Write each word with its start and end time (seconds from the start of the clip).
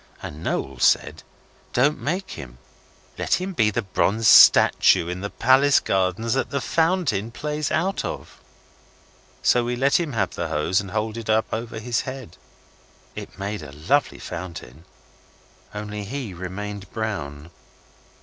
And 0.23 0.41
Noel 0.41 0.79
said 0.79 1.21
'Don't 1.73 1.99
make 2.01 2.31
him. 2.31 2.57
Let 3.19 3.35
him 3.35 3.53
be 3.53 3.69
the 3.69 3.83
bronze 3.83 4.27
statue 4.27 5.07
in 5.07 5.21
the 5.21 5.29
palace 5.29 5.79
gardens 5.79 6.33
that 6.33 6.49
the 6.49 6.59
fountain 6.59 7.29
plays 7.29 7.69
out 7.69 8.03
of.' 8.03 8.41
So 9.43 9.63
we 9.63 9.75
let 9.75 9.99
him 9.99 10.13
have 10.13 10.31
the 10.31 10.47
hose 10.47 10.81
and 10.81 10.89
hold 10.89 11.17
it 11.17 11.29
up 11.29 11.45
over 11.53 11.77
his 11.77 12.01
head. 12.01 12.37
It 13.13 13.37
made 13.37 13.61
a 13.61 13.73
lovely 13.73 14.17
fountain, 14.17 14.85
only 15.71 16.03
he 16.05 16.33
remained 16.33 16.91
brown. 16.91 17.51